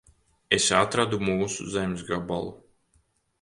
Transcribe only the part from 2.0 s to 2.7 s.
gabalu.